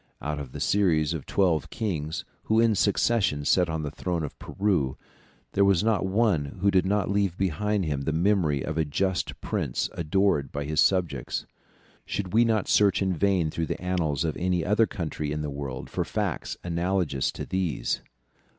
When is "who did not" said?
6.61-7.11